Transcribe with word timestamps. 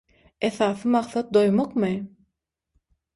Esasy 0.47 0.87
maksat 0.95 1.27
doýmakmy? 1.37 1.91